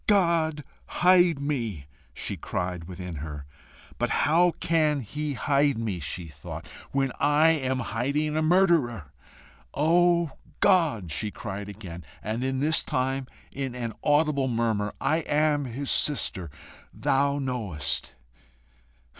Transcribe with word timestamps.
"God 0.07 0.63
hide 0.87 1.39
me," 1.39 1.85
she 2.11 2.35
cried 2.35 2.85
within 2.85 3.17
her. 3.17 3.45
"But 3.99 4.09
how 4.25 4.53
can 4.59 5.01
he 5.01 5.35
hide 5.35 5.77
me," 5.77 5.99
she 5.99 6.27
thought, 6.27 6.65
"when 6.91 7.11
I 7.19 7.49
am 7.49 7.77
hiding 7.81 8.35
a 8.35 8.41
murderer?" 8.41 9.13
"O 9.75 10.31
God," 10.59 11.11
she 11.11 11.29
cried 11.29 11.69
again, 11.69 12.03
and 12.23 12.41
this 12.63 12.81
time 12.81 13.27
in 13.51 13.75
an 13.75 13.93
audible 14.03 14.47
murmur, 14.47 14.91
"I 14.99 15.17
am 15.19 15.65
his 15.65 15.91
sister, 15.91 16.49
thou 16.91 17.37
knowest!" 17.37 18.15